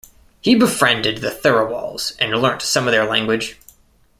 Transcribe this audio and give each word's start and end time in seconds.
He 0.39 0.55
befriended 0.55 1.19
the 1.19 1.29
Tharawals 1.29 2.15
and 2.17 2.31
learnt 2.31 2.63
some 2.63 2.87
of 2.87 2.91
their 2.91 3.05
language. 3.05 3.59